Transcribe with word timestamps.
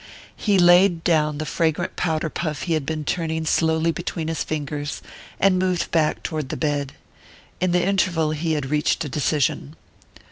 He 0.35 0.57
laid 0.57 1.03
down 1.03 1.37
the 1.37 1.45
fragrant 1.45 1.95
powder 1.95 2.27
puff 2.31 2.63
he 2.63 2.73
had 2.73 2.87
been 2.87 3.05
turning 3.05 3.45
slowly 3.45 3.91
between 3.91 4.29
his 4.29 4.43
fingers, 4.43 5.03
and 5.39 5.59
moved 5.59 5.91
back 5.91 6.23
toward 6.23 6.49
the 6.49 6.57
bed. 6.57 6.93
In 7.59 7.71
the 7.71 7.85
interval 7.85 8.31
he 8.31 8.53
had 8.53 8.71
reached 8.71 9.05
a 9.05 9.09
decision. 9.09 9.75